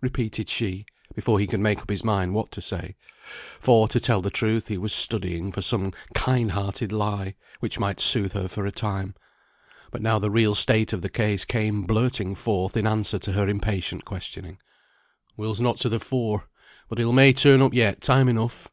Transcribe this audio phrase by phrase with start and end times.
[0.00, 2.96] repeated she, before he could make up his mind what to say;
[3.60, 8.00] for, to tell the truth, he was studying for some kind hearted lie which might
[8.00, 9.14] soothe her for a time.
[9.90, 13.46] But now the real state of the case came blurting forth in answer to her
[13.50, 14.56] impatient questioning.
[15.36, 16.48] "Will's not to the fore.
[16.88, 18.68] But he'll may be turn up yet, time enough."